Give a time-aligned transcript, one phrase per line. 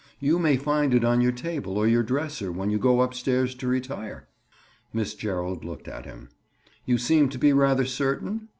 [0.19, 3.67] You may find it on your table or your dresser when you go upstairs to
[3.67, 4.27] retire."
[4.91, 6.29] Miss Gerald looked at him.
[6.85, 8.49] "You seem to be rather certain?"